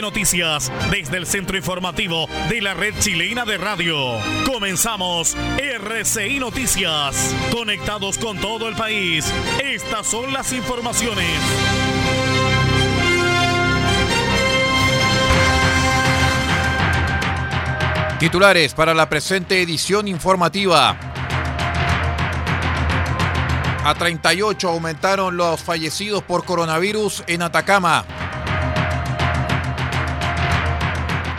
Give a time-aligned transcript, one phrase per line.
[0.00, 3.96] Noticias desde el centro informativo de la red chilena de radio.
[4.46, 7.34] Comenzamos RCI Noticias.
[7.52, 9.32] Conectados con todo el país.
[9.62, 11.26] Estas son las informaciones.
[18.18, 20.98] Titulares para la presente edición informativa.
[23.84, 28.04] A 38 aumentaron los fallecidos por coronavirus en Atacama.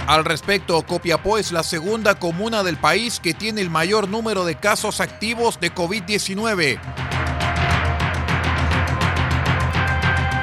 [0.09, 4.55] Al respecto, Copiapó es la segunda comuna del país que tiene el mayor número de
[4.55, 6.79] casos activos de COVID-19.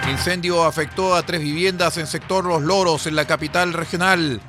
[0.09, 4.41] Incendio afectó a tres viviendas en sector Los Loros, en la capital regional.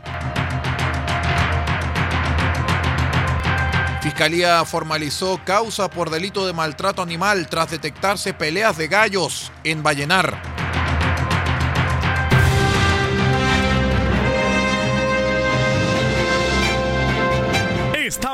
[4.03, 10.56] Fiscalía formalizó causa por delito de maltrato animal tras detectarse peleas de gallos en Vallenar.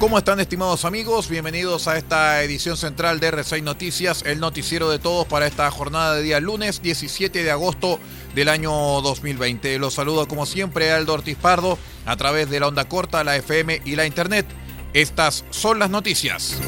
[0.00, 1.28] ¿Cómo están estimados amigos?
[1.28, 6.14] Bienvenidos a esta edición central de R6 Noticias, el noticiero de todos para esta jornada
[6.14, 8.00] de día lunes 17 de agosto
[8.34, 9.78] del año 2020.
[9.78, 13.82] Los saludo como siempre Aldo Ortiz Pardo a través de la onda corta, la FM
[13.84, 14.46] y la internet.
[14.94, 16.58] Estas son las noticias.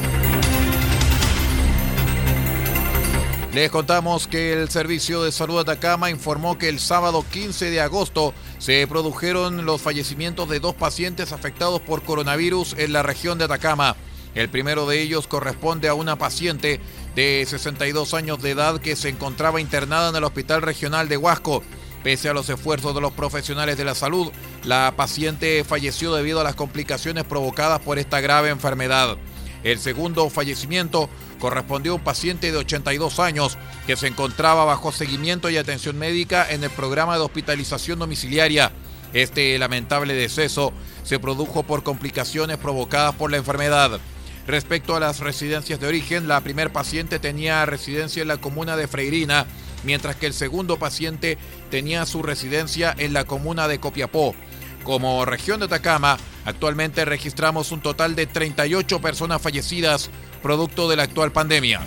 [3.52, 8.32] Les contamos que el Servicio de Salud Atacama informó que el sábado 15 de agosto
[8.58, 13.94] se produjeron los fallecimientos de dos pacientes afectados por coronavirus en la región de Atacama.
[14.34, 16.80] El primero de ellos corresponde a una paciente
[17.14, 21.62] de 62 años de edad que se encontraba internada en el Hospital Regional de Huasco.
[22.02, 24.32] Pese a los esfuerzos de los profesionales de la salud,
[24.64, 29.18] la paciente falleció debido a las complicaciones provocadas por esta grave enfermedad.
[29.64, 31.08] El segundo fallecimiento
[31.38, 36.50] correspondió a un paciente de 82 años que se encontraba bajo seguimiento y atención médica
[36.50, 38.72] en el programa de hospitalización domiciliaria.
[39.12, 40.72] Este lamentable deceso
[41.04, 44.00] se produjo por complicaciones provocadas por la enfermedad.
[44.46, 48.88] Respecto a las residencias de origen, la primer paciente tenía residencia en la comuna de
[48.88, 49.46] Freirina,
[49.84, 51.38] mientras que el segundo paciente
[51.70, 54.34] tenía su residencia en la comuna de Copiapó.
[54.82, 60.10] Como región de Atacama, actualmente registramos un total de 38 personas fallecidas
[60.42, 61.80] producto de la actual pandemia.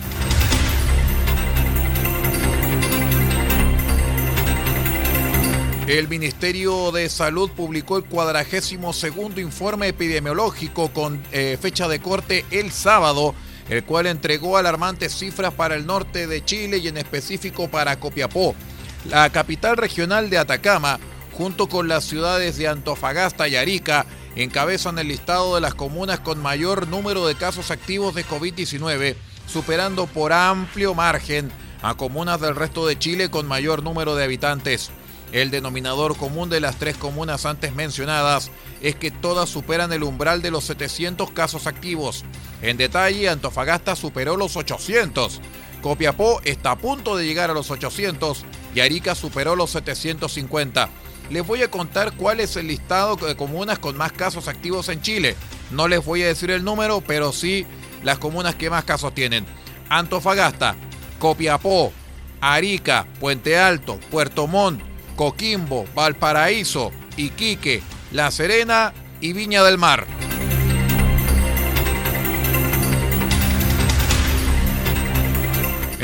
[5.86, 12.44] El Ministerio de Salud publicó el cuadragésimo segundo informe epidemiológico con eh, fecha de corte
[12.50, 13.36] el sábado,
[13.68, 18.56] el cual entregó alarmantes cifras para el norte de Chile y en específico para Copiapó.
[19.04, 20.98] La capital regional de Atacama,
[21.30, 26.40] junto con las ciudades de Antofagasta y Arica, encabezan el listado de las comunas con
[26.40, 29.16] mayor número de casos activos de COVID-19,
[29.46, 31.50] superando por amplio margen
[31.82, 34.90] a comunas del resto de Chile con mayor número de habitantes.
[35.32, 38.50] El denominador común de las tres comunas antes mencionadas
[38.80, 42.24] es que todas superan el umbral de los 700 casos activos.
[42.62, 45.40] En detalle, Antofagasta superó los 800.
[45.82, 48.44] Copiapó está a punto de llegar a los 800
[48.74, 50.88] y Arica superó los 750.
[51.30, 55.00] Les voy a contar cuál es el listado de comunas con más casos activos en
[55.00, 55.36] Chile.
[55.70, 57.66] No les voy a decir el número, pero sí
[58.04, 59.44] las comunas que más casos tienen.
[59.88, 60.76] Antofagasta,
[61.18, 61.92] Copiapó,
[62.40, 64.80] Arica, Puente Alto, Puerto Montt,
[65.16, 67.82] Coquimbo, Valparaíso, Iquique,
[68.12, 70.06] La Serena y Viña del Mar.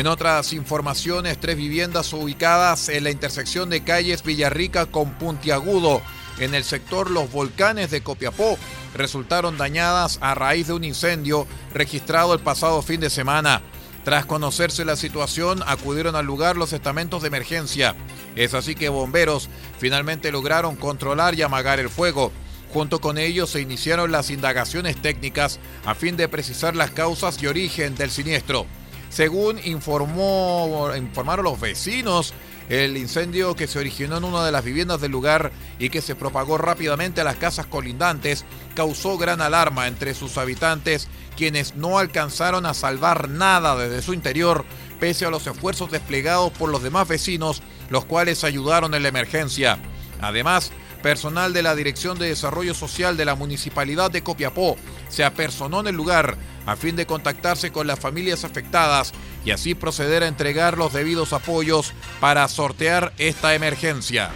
[0.03, 6.03] En otras informaciones, tres viviendas ubicadas en la intersección de calles Villarrica con Puntiagudo,
[6.41, 8.59] en el sector Los Volcanes de Copiapó,
[8.97, 13.63] resultaron dañadas a raíz de un incendio registrado el pasado fin de semana.
[14.05, 17.95] Tras conocerse la situación, acudieron al lugar los estamentos de emergencia.
[18.35, 22.33] Es así que bomberos finalmente lograron controlar y amagar el fuego.
[22.73, 27.47] Junto con ellos se iniciaron las indagaciones técnicas a fin de precisar las causas y
[27.47, 28.67] origen del siniestro.
[29.13, 32.33] Según informó, informaron los vecinos,
[32.71, 36.15] el incendio que se originó en una de las viviendas del lugar y que se
[36.15, 42.65] propagó rápidamente a las casas colindantes causó gran alarma entre sus habitantes, quienes no alcanzaron
[42.65, 44.65] a salvar nada desde su interior,
[44.99, 49.79] pese a los esfuerzos desplegados por los demás vecinos, los cuales ayudaron en la emergencia.
[50.23, 50.73] Además,
[51.03, 54.79] personal de la Dirección de Desarrollo Social de la Municipalidad de Copiapó
[55.11, 59.13] se apersonó en el lugar a fin de contactarse con las familias afectadas
[59.45, 64.31] y así proceder a entregar los debidos apoyos para sortear esta emergencia.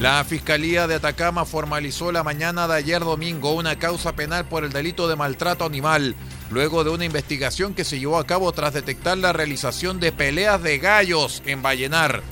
[0.00, 4.70] La Fiscalía de Atacama formalizó la mañana de ayer domingo una causa penal por el
[4.70, 6.14] delito de maltrato animal,
[6.50, 10.62] luego de una investigación que se llevó a cabo tras detectar la realización de peleas
[10.62, 12.22] de gallos en Vallenar.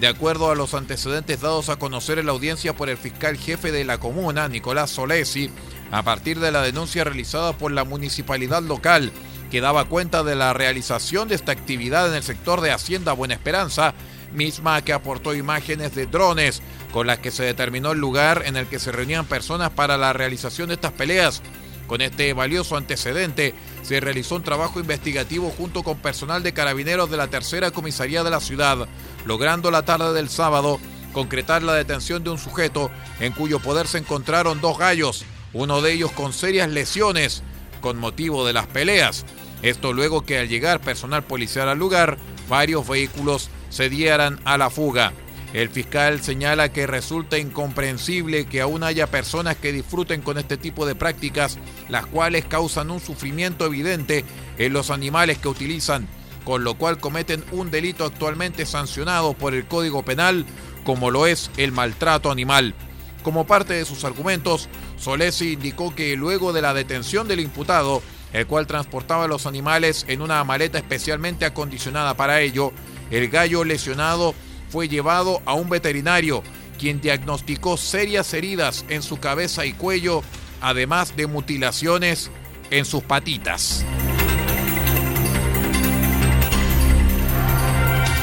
[0.00, 3.72] De acuerdo a los antecedentes dados a conocer en la audiencia por el fiscal jefe
[3.72, 5.50] de la comuna, Nicolás Solesi,
[5.90, 9.12] a partir de la denuncia realizada por la municipalidad local,
[9.50, 13.34] que daba cuenta de la realización de esta actividad en el sector de Hacienda Buena
[13.34, 13.94] Esperanza,
[14.32, 16.60] misma que aportó imágenes de drones
[16.92, 20.12] con las que se determinó el lugar en el que se reunían personas para la
[20.12, 21.40] realización de estas peleas.
[21.86, 27.18] Con este valioso antecedente, se realizó un trabajo investigativo junto con personal de carabineros de
[27.18, 28.88] la tercera comisaría de la ciudad,
[29.24, 30.80] logrando la tarde del sábado
[31.12, 32.90] concretar la detención de un sujeto
[33.20, 37.42] en cuyo poder se encontraron dos gallos, uno de ellos con serias lesiones
[37.80, 39.24] con motivo de las peleas.
[39.62, 42.18] Esto luego que al llegar personal policial al lugar,
[42.48, 45.12] varios vehículos se dieran a la fuga.
[45.54, 50.84] El fiscal señala que resulta incomprensible que aún haya personas que disfruten con este tipo
[50.84, 54.24] de prácticas, las cuales causan un sufrimiento evidente
[54.58, 56.08] en los animales que utilizan,
[56.44, 60.44] con lo cual cometen un delito actualmente sancionado por el Código Penal,
[60.84, 62.74] como lo es el maltrato animal.
[63.22, 64.68] Como parte de sus argumentos,
[64.98, 68.02] Solesi indicó que luego de la detención del imputado,
[68.34, 72.72] el cual transportaba los animales en una maleta especialmente acondicionada para ello,
[73.10, 74.34] el gallo lesionado
[74.68, 76.42] fue llevado a un veterinario,
[76.78, 80.22] quien diagnosticó serias heridas en su cabeza y cuello,
[80.60, 82.30] además de mutilaciones
[82.70, 83.84] en sus patitas.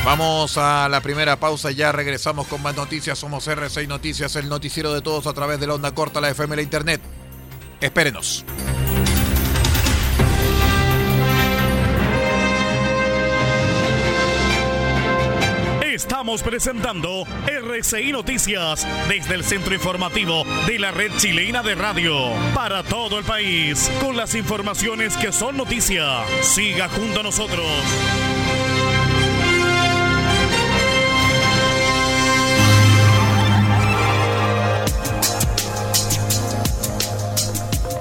[0.04, 3.20] Vamos a la primera pausa, ya regresamos con más noticias.
[3.20, 6.56] Somos R6 Noticias, el noticiero de todos a través de la onda corta, la FM,
[6.56, 7.02] la Internet.
[7.80, 8.44] Espérenos.
[15.84, 22.82] Estamos presentando RCI Noticias desde el centro informativo de la red chilena de radio para
[22.82, 26.24] todo el país con las informaciones que son noticia.
[26.42, 27.66] Siga junto a nosotros.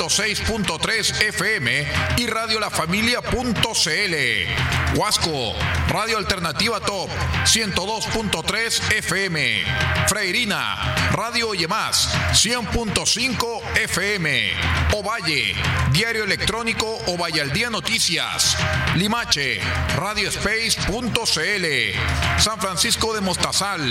[0.00, 4.96] 106.3 FM y Radio La Familia.cl.
[4.96, 5.52] Huasco,
[5.90, 7.10] Radio Alternativa Top
[7.44, 9.64] 102.3 FM.
[10.06, 14.52] Freirina, Radio Yemás 100.5 FM.
[14.92, 15.56] Ovalle,
[15.92, 18.56] Diario Electrónico Ovalle al Día Noticias.
[18.94, 19.60] Limache,
[19.96, 22.38] RadioSpace.cl.
[22.38, 23.82] San Francisco de Mostazal,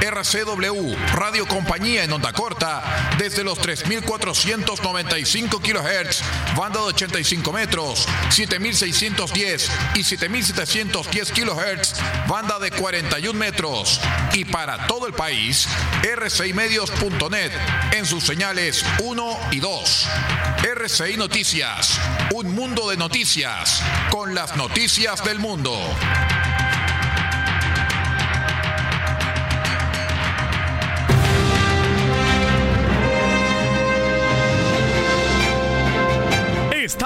[0.00, 6.22] RCW, Radio Compañía en onda corta desde los 3495 kHz,
[6.56, 11.41] banda de 85 metros, 7610 y 7710 kHz,
[12.28, 14.00] banda de 41 metros.
[14.32, 15.66] Y para todo el país,
[16.02, 17.52] rcimedios.net
[17.92, 20.08] en sus señales 1 y 2.
[20.62, 22.00] RCI Noticias,
[22.32, 25.76] un mundo de noticias, con las noticias del mundo.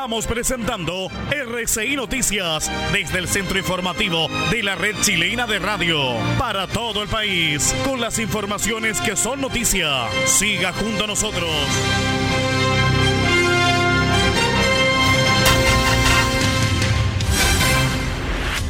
[0.06, 5.98] Estamos presentando RCI Noticias desde el centro informativo de la red chilena de radio
[6.38, 10.06] para todo el país con las informaciones que son noticia.
[10.26, 11.50] Siga junto a nosotros.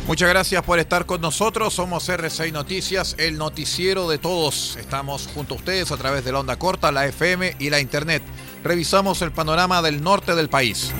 [0.06, 1.74] Muchas gracias por estar con nosotros.
[1.74, 4.76] Somos R6 Noticias, el noticiero de todos.
[4.76, 8.22] Estamos junto a ustedes a través de la onda corta, la FM y la Internet.
[8.64, 10.94] Revisamos el panorama del norte del país.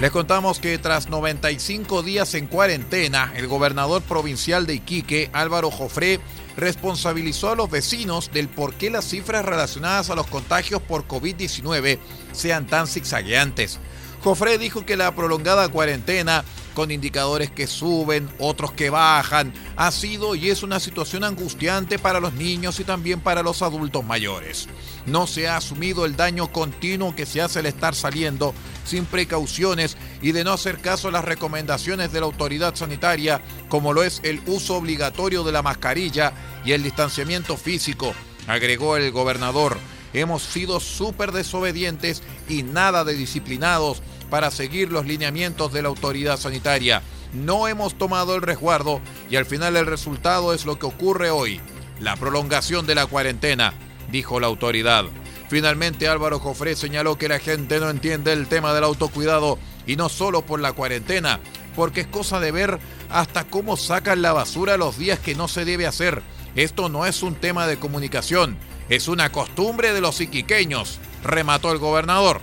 [0.00, 6.20] Les contamos que tras 95 días en cuarentena, el gobernador provincial de Iquique, Álvaro Jofré,
[6.56, 11.98] responsabilizó a los vecinos del por qué las cifras relacionadas a los contagios por COVID-19
[12.30, 13.80] sean tan zigzagueantes.
[14.22, 16.44] Jofre dijo que la prolongada cuarentena,
[16.74, 22.20] con indicadores que suben, otros que bajan, ha sido y es una situación angustiante para
[22.20, 24.68] los niños y también para los adultos mayores.
[25.06, 29.96] No se ha asumido el daño continuo que se hace al estar saliendo sin precauciones
[30.22, 34.20] y de no hacer caso a las recomendaciones de la autoridad sanitaria, como lo es
[34.24, 36.32] el uso obligatorio de la mascarilla
[36.64, 38.14] y el distanciamiento físico,
[38.46, 39.78] agregó el gobernador.
[40.12, 46.38] Hemos sido súper desobedientes y nada de disciplinados para seguir los lineamientos de la autoridad
[46.38, 47.02] sanitaria.
[47.32, 49.00] No hemos tomado el resguardo
[49.30, 51.60] y al final el resultado es lo que ocurre hoy,
[52.00, 53.74] la prolongación de la cuarentena,
[54.10, 55.04] dijo la autoridad.
[55.48, 60.08] Finalmente Álvaro Jofré señaló que la gente no entiende el tema del autocuidado y no
[60.08, 61.40] solo por la cuarentena,
[61.74, 65.64] porque es cosa de ver hasta cómo sacan la basura los días que no se
[65.64, 66.22] debe hacer.
[66.54, 71.78] Esto no es un tema de comunicación, es una costumbre de los iquiqueños, remató el
[71.78, 72.40] gobernador.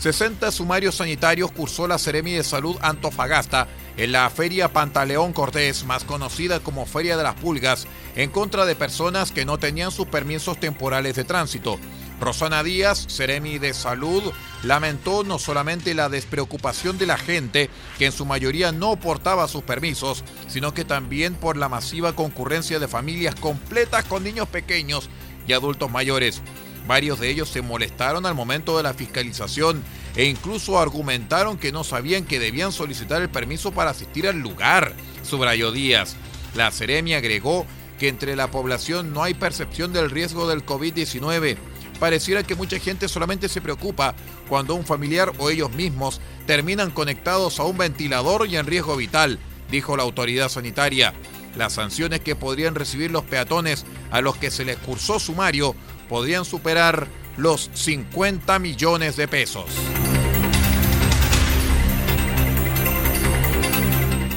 [0.00, 3.66] 60 sumarios sanitarios cursó la Seremi de Salud Antofagasta
[3.96, 8.76] en la Feria Pantaleón Cortés, más conocida como Feria de las Pulgas, en contra de
[8.76, 11.80] personas que no tenían sus permisos temporales de tránsito.
[12.20, 14.22] Rosana Díaz, Seremi de Salud,
[14.62, 19.62] lamentó no solamente la despreocupación de la gente, que en su mayoría no portaba sus
[19.62, 25.08] permisos, sino que también por la masiva concurrencia de familias completas con niños pequeños
[25.46, 26.42] y adultos mayores.
[26.86, 29.84] Varios de ellos se molestaron al momento de la fiscalización
[30.16, 34.94] e incluso argumentaron que no sabían que debían solicitar el permiso para asistir al lugar,
[35.22, 36.16] subrayó Díaz.
[36.54, 37.66] La Ceremia agregó
[37.98, 41.58] que entre la población no hay percepción del riesgo del COVID-19.
[42.00, 44.14] Pareciera que mucha gente solamente se preocupa
[44.48, 49.38] cuando un familiar o ellos mismos terminan conectados a un ventilador y en riesgo vital,
[49.70, 51.12] dijo la autoridad sanitaria.
[51.56, 55.74] Las sanciones que podrían recibir los peatones a los que se les cursó sumario
[56.08, 59.66] podrían superar los 50 millones de pesos.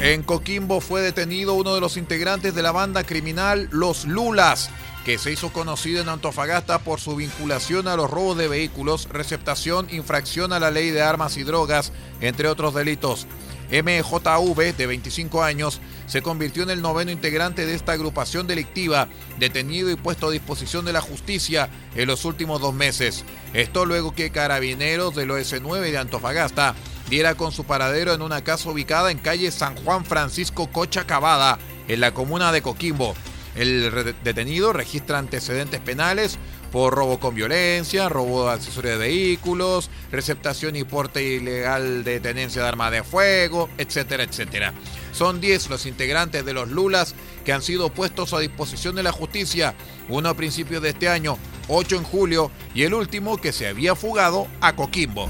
[0.01, 4.71] En Coquimbo fue detenido uno de los integrantes de la banda criminal Los Lulas,
[5.05, 9.87] que se hizo conocido en Antofagasta por su vinculación a los robos de vehículos, receptación,
[9.91, 13.27] infracción a la ley de armas y drogas, entre otros delitos.
[13.71, 19.07] MJV, de 25 años, se convirtió en el noveno integrante de esta agrupación delictiva,
[19.39, 23.23] detenido y puesto a disposición de la justicia en los últimos dos meses.
[23.53, 26.75] Esto luego que carabineros del OS9 de Antofagasta
[27.09, 32.01] diera con su paradero en una casa ubicada en calle San Juan Francisco Cochacabada, en
[32.01, 33.15] la comuna de Coquimbo.
[33.55, 36.39] El detenido registra antecedentes penales
[36.71, 42.61] por robo con violencia, robo de accesorios de vehículos, receptación y porte ilegal de tenencia
[42.61, 44.73] de arma de fuego, etcétera, etcétera.
[45.11, 49.11] Son 10 los integrantes de los Lulas que han sido puestos a disposición de la
[49.11, 49.75] justicia,
[50.07, 53.95] uno a principios de este año, 8 en julio y el último que se había
[53.95, 55.29] fugado a Coquimbo.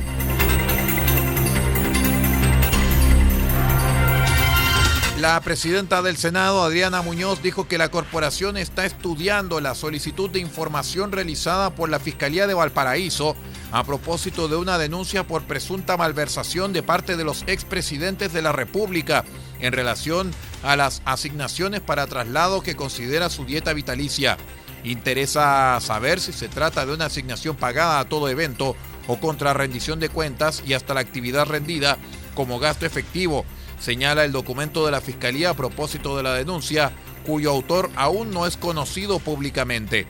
[5.22, 10.40] La presidenta del Senado, Adriana Muñoz, dijo que la corporación está estudiando la solicitud de
[10.40, 13.36] información realizada por la Fiscalía de Valparaíso
[13.72, 18.52] a propósito de una denuncia por presunta malversación de parte de los expresidentes de la
[18.52, 19.24] República
[19.60, 20.32] en relación
[20.64, 24.38] a las asignaciones para traslado que considera su dieta vitalicia.
[24.84, 28.76] Interesa saber si se trata de una asignación pagada a todo evento
[29.06, 32.00] o contra rendición de cuentas y hasta la actividad rendida
[32.34, 33.46] como gasto efectivo
[33.82, 36.92] señala el documento de la Fiscalía a propósito de la denuncia,
[37.26, 40.08] cuyo autor aún no es conocido públicamente.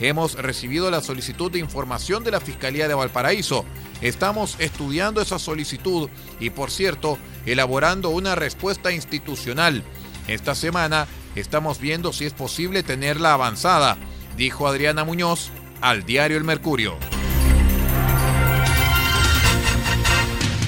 [0.00, 3.64] Hemos recibido la solicitud de información de la Fiscalía de Valparaíso.
[4.00, 7.16] Estamos estudiando esa solicitud y, por cierto,
[7.46, 9.82] elaborando una respuesta institucional.
[10.28, 13.96] Esta semana estamos viendo si es posible tenerla avanzada,
[14.36, 15.50] dijo Adriana Muñoz
[15.80, 16.96] al diario El Mercurio.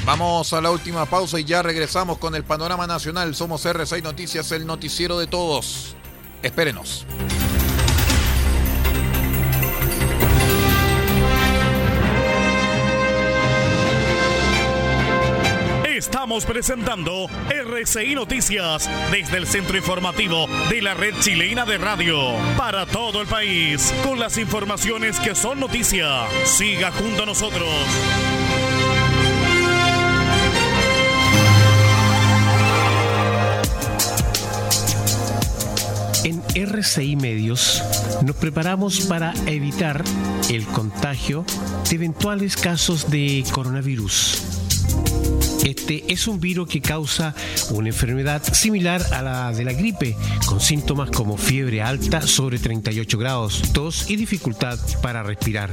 [0.06, 3.34] Vamos a la última pausa y ya regresamos con el panorama nacional.
[3.34, 5.96] Somos R6 Noticias, el noticiero de todos.
[6.44, 7.04] Espérenos.
[15.84, 22.16] Estamos presentando RCI Noticias desde el centro informativo de la red chilena de radio
[22.56, 26.28] para todo el país con las informaciones que son noticia.
[26.44, 27.66] Siga junto a nosotros.
[36.26, 37.80] En RCI Medios
[38.24, 40.02] nos preparamos para evitar
[40.50, 41.44] el contagio
[41.88, 44.42] de eventuales casos de coronavirus.
[45.64, 47.32] Este es un virus que causa
[47.70, 50.16] una enfermedad similar a la de la gripe,
[50.46, 55.72] con síntomas como fiebre alta sobre 38 grados, tos y dificultad para respirar.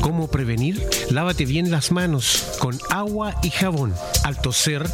[0.00, 0.80] ¿Cómo prevenir?
[1.10, 3.94] Lávate bien las manos con agua y jabón.
[4.22, 4.88] Al toser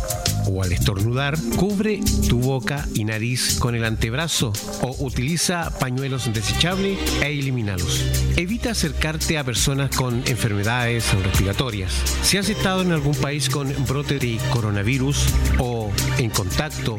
[0.47, 6.99] o al estornudar, cubre tu boca y nariz con el antebrazo o utiliza pañuelos desechables
[7.23, 8.05] e elimínalos.
[8.37, 11.93] Evita acercarte a personas con enfermedades respiratorias.
[12.23, 15.27] Si has estado en algún país con brote de coronavirus
[15.59, 16.99] o en contacto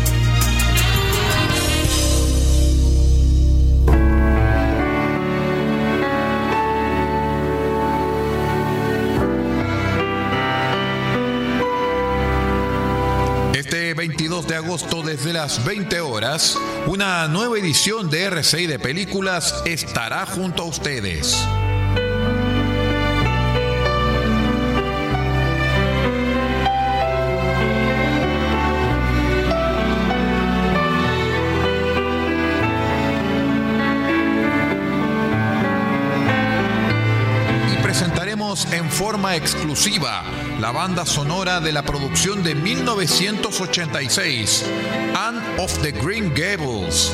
[14.71, 16.57] Desde las 20 horas,
[16.87, 21.45] una nueva edición de RCI de Películas estará junto a ustedes.
[38.71, 40.23] En forma exclusiva
[40.59, 44.65] la banda sonora de la producción de 1986,
[45.15, 47.11] Anne of the Green Gables.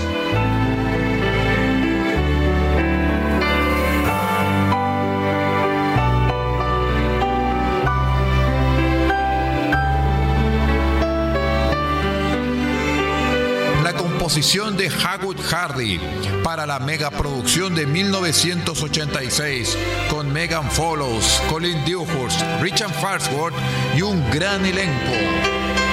[14.38, 16.00] De Hagwood Hardy
[16.44, 19.76] para la megaproducción de 1986
[20.12, 23.56] con Megan Follows, Colin Dewhurst, Richard Farnsworth
[23.96, 25.87] y un gran elenco.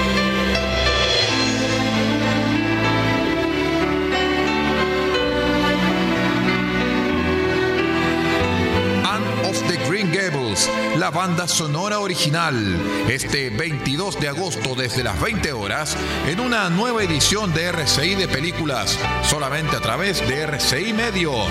[10.97, 12.55] La banda sonora original,
[13.09, 18.27] este 22 de agosto desde las 20 horas, en una nueva edición de RCI de
[18.29, 21.49] películas, solamente a través de RCI Medios.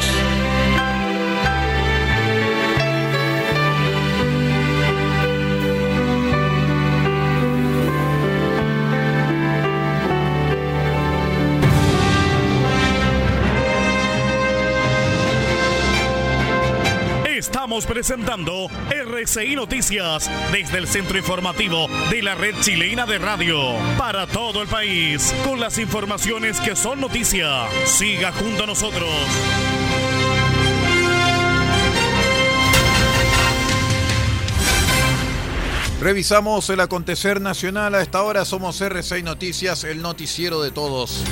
[17.82, 23.58] Presentando RCI Noticias desde el centro informativo de la red chilena de radio
[23.98, 27.66] para todo el país con las informaciones que son noticia.
[27.84, 29.10] Siga junto a nosotros.
[36.00, 37.96] Revisamos el acontecer nacional.
[37.96, 41.24] A esta hora somos R6 Noticias, el noticiero de todos.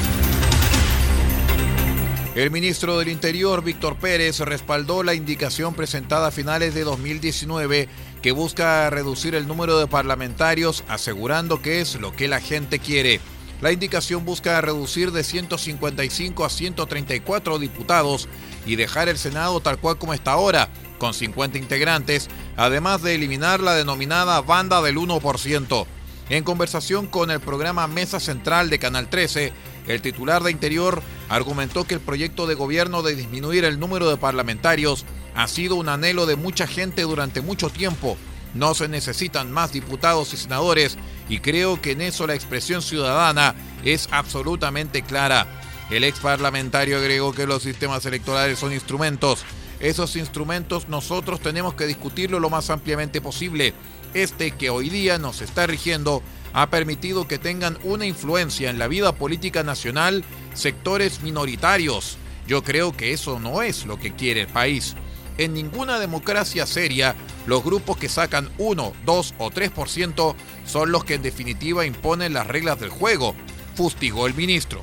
[2.35, 7.91] El ministro del Interior, Víctor Pérez, respaldó la indicación presentada a finales de 2019
[8.23, 13.21] que busca reducir el número de parlamentarios, asegurando que es lo que la gente quiere.
[13.61, 18.31] La indicación busca reducir de 155 a 134 diputados
[18.65, 23.61] y dejar el Senado tal cual como está ahora, con 50 integrantes, además de eliminar
[23.61, 25.87] la denominada banda del 1%.
[26.31, 29.53] En conversación con el programa Mesa Central de Canal 13,
[29.87, 34.17] el titular de Interior argumentó que el proyecto de gobierno de disminuir el número de
[34.17, 38.17] parlamentarios ha sido un anhelo de mucha gente durante mucho tiempo.
[38.55, 43.55] No se necesitan más diputados y senadores y creo que en eso la expresión ciudadana
[43.85, 45.47] es absolutamente clara.
[45.91, 49.45] El ex parlamentario agregó que los sistemas electorales son instrumentos.
[49.81, 53.75] Esos instrumentos nosotros tenemos que discutirlo lo más ampliamente posible.
[54.15, 58.89] Este que hoy día nos está rigiendo ha permitido que tengan una influencia en la
[58.89, 62.19] vida política nacional sectores minoritarios.
[62.47, 64.95] Yo creo que eso no es lo que quiere el país.
[65.39, 67.15] En ninguna democracia seria,
[67.47, 70.35] los grupos que sacan 1, 2 o 3%
[70.67, 73.35] son los que en definitiva imponen las reglas del juego,
[73.75, 74.83] fustigó el ministro.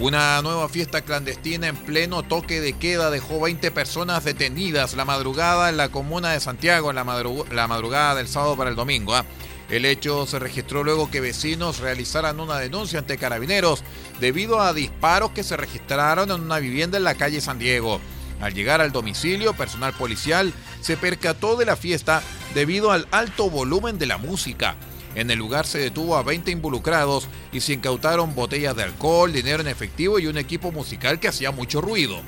[0.00, 5.68] Una nueva fiesta clandestina en pleno toque de queda dejó 20 personas detenidas la madrugada
[5.68, 9.14] en la comuna de Santiago, en la, madrugada del sábado para el domingo.
[9.14, 9.26] ¿ah?
[9.68, 13.84] El hecho se registró luego que vecinos realizaran una denuncia ante carabineros
[14.20, 18.00] debido a disparos que se registraron en una vivienda en la calle San Diego.
[18.40, 22.22] Al llegar al domicilio, personal policial se percató de la fiesta
[22.54, 24.76] debido al alto volumen de la música.
[25.14, 29.60] En el lugar se detuvo a 20 involucrados y se incautaron botellas de alcohol, dinero
[29.60, 32.20] en efectivo y un equipo musical que hacía mucho ruido.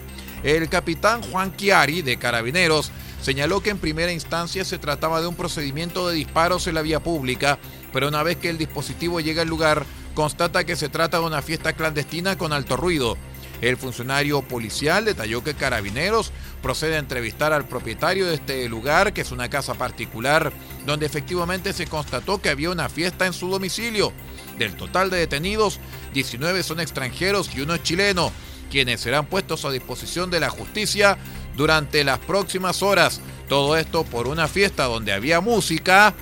[0.42, 2.90] El capitán Juan Chiari, de Carabineros,
[3.20, 6.98] señaló que en primera instancia se trataba de un procedimiento de disparos en la vía
[7.00, 7.60] pública,
[7.92, 11.42] pero una vez que el dispositivo llega al lugar, constata que se trata de una
[11.42, 13.16] fiesta clandestina con alto ruido.
[13.62, 19.20] El funcionario policial detalló que Carabineros procede a entrevistar al propietario de este lugar, que
[19.20, 20.52] es una casa particular,
[20.84, 24.12] donde efectivamente se constató que había una fiesta en su domicilio.
[24.58, 25.78] Del total de detenidos,
[26.12, 28.32] 19 son extranjeros y uno es chileno,
[28.68, 31.16] quienes serán puestos a disposición de la justicia
[31.56, 33.20] durante las próximas horas.
[33.48, 36.14] Todo esto por una fiesta donde había música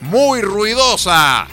[0.00, 1.46] muy ruidosa.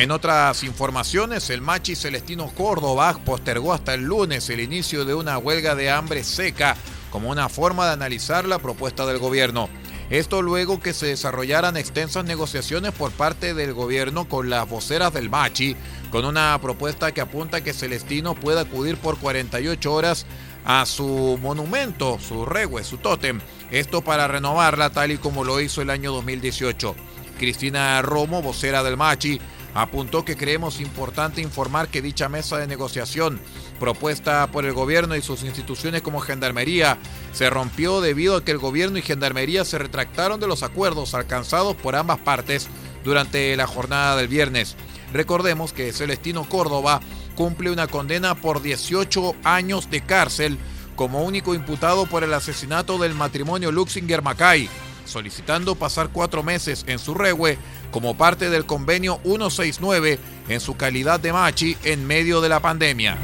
[0.00, 5.36] En otras informaciones, el Machi Celestino Córdoba postergó hasta el lunes el inicio de una
[5.36, 6.74] huelga de hambre seca
[7.10, 9.68] como una forma de analizar la propuesta del gobierno.
[10.08, 15.28] Esto luego que se desarrollaran extensas negociaciones por parte del gobierno con las voceras del
[15.28, 15.76] Machi,
[16.10, 20.24] con una propuesta que apunta que Celestino pueda acudir por 48 horas
[20.64, 23.38] a su monumento, su regue, su tótem.
[23.70, 26.96] Esto para renovarla tal y como lo hizo el año 2018.
[27.38, 29.40] Cristina Romo, vocera del Machi,
[29.74, 33.40] apuntó que creemos importante informar que dicha mesa de negociación
[33.78, 36.98] propuesta por el gobierno y sus instituciones como Gendarmería
[37.32, 41.76] se rompió debido a que el gobierno y Gendarmería se retractaron de los acuerdos alcanzados
[41.76, 42.68] por ambas partes
[43.04, 44.76] durante la jornada del viernes.
[45.12, 47.00] Recordemos que Celestino Córdoba
[47.34, 50.58] cumple una condena por 18 años de cárcel
[50.94, 54.68] como único imputado por el asesinato del matrimonio Luxinger-Macay,
[55.04, 57.58] solicitando pasar cuatro meses en su regue
[57.90, 63.18] como parte del convenio 169 en su calidad de machi en medio de la pandemia.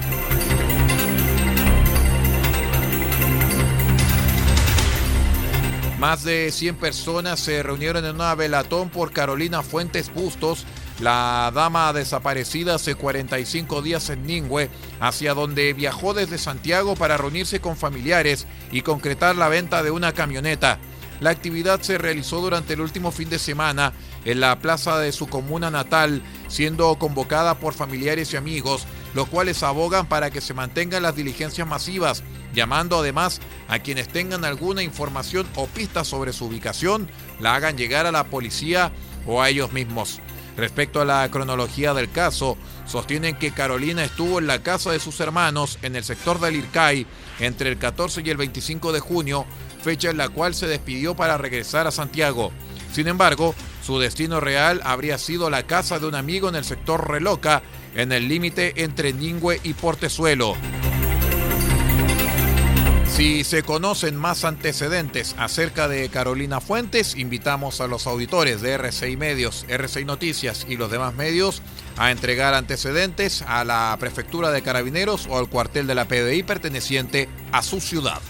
[5.99, 10.67] Más de 100 personas se reunieron en una velatón por Carolina Fuentes Bustos,
[11.01, 14.69] la dama desaparecida hace 45 días en Ningüe,
[15.01, 20.13] hacia donde viajó desde Santiago para reunirse con familiares y concretar la venta de una
[20.13, 20.79] camioneta.
[21.21, 23.93] La actividad se realizó durante el último fin de semana
[24.25, 29.63] en la plaza de su comuna natal, siendo convocada por familiares y amigos, los cuales
[29.63, 32.23] abogan para que se mantengan las diligencias masivas,
[32.55, 37.09] llamando además a quienes tengan alguna información o pista sobre su ubicación,
[37.41, 38.93] la hagan llegar a la policía
[39.27, 40.21] o a ellos mismos.
[40.57, 45.21] Respecto a la cronología del caso, sostienen que Carolina estuvo en la casa de sus
[45.21, 47.07] hermanos en el sector del Ircay
[47.41, 49.45] entre el 14 y el 25 de junio,
[49.83, 52.53] fecha en la cual se despidió para regresar a Santiago.
[52.93, 57.09] Sin embargo, su destino real habría sido la casa de un amigo en el sector
[57.09, 57.63] Reloca,
[57.95, 60.57] en el límite entre Ningüe y Portezuelo.
[63.17, 69.17] Si se conocen más antecedentes acerca de Carolina Fuentes, invitamos a los auditores de RCI
[69.17, 71.63] Medios, RCI Noticias y los demás medios
[71.97, 77.31] a entregar antecedentes a la Prefectura de Carabineros o al cuartel de la PDI perteneciente
[77.53, 78.21] a su ciudad.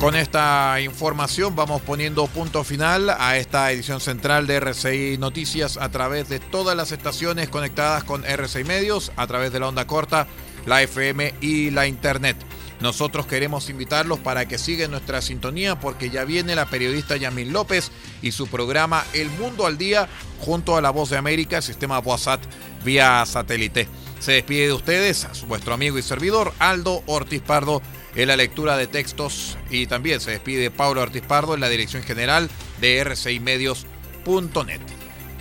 [0.00, 5.88] Con esta información vamos poniendo punto final a esta edición central de RCI Noticias a
[5.88, 10.26] través de todas las estaciones conectadas con RCI Medios, a través de la onda corta,
[10.66, 12.36] la FM y la Internet.
[12.80, 17.90] Nosotros queremos invitarlos para que sigan nuestra sintonía porque ya viene la periodista Yamil López
[18.20, 20.08] y su programa El Mundo al Día
[20.40, 22.42] junto a La Voz de América, sistema WhatsApp
[22.84, 23.88] vía satélite.
[24.20, 27.80] Se despide de ustedes vuestro amigo y servidor Aldo Ortiz Pardo
[28.14, 32.02] en la lectura de textos y también se despide Pablo Ortiz Pardo en la dirección
[32.02, 32.50] general
[32.80, 34.80] de rcimedios.net.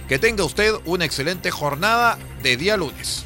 [0.07, 3.25] Que tenga usted una excelente jornada de día lunes.